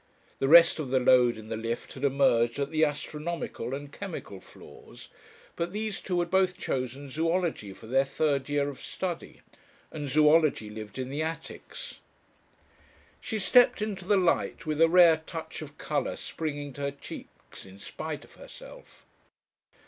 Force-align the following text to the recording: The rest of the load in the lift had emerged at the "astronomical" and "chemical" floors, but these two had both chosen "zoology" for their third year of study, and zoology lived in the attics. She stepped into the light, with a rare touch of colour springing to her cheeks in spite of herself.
The 0.39 0.47
rest 0.47 0.79
of 0.79 0.89
the 0.89 0.99
load 0.99 1.37
in 1.37 1.49
the 1.49 1.55
lift 1.55 1.93
had 1.93 2.03
emerged 2.03 2.57
at 2.57 2.71
the 2.71 2.83
"astronomical" 2.83 3.75
and 3.75 3.91
"chemical" 3.91 4.39
floors, 4.41 5.09
but 5.55 5.73
these 5.73 6.01
two 6.01 6.19
had 6.21 6.31
both 6.31 6.57
chosen 6.57 7.07
"zoology" 7.07 7.71
for 7.73 7.85
their 7.85 8.03
third 8.03 8.49
year 8.49 8.67
of 8.67 8.81
study, 8.81 9.41
and 9.91 10.09
zoology 10.09 10.71
lived 10.71 10.97
in 10.97 11.11
the 11.11 11.21
attics. 11.21 11.99
She 13.19 13.37
stepped 13.37 13.79
into 13.79 14.05
the 14.05 14.17
light, 14.17 14.65
with 14.65 14.81
a 14.81 14.89
rare 14.89 15.21
touch 15.27 15.61
of 15.61 15.77
colour 15.77 16.15
springing 16.15 16.73
to 16.73 16.81
her 16.81 16.89
cheeks 16.93 17.63
in 17.67 17.77
spite 17.77 18.23
of 18.25 18.33
herself. 18.33 19.05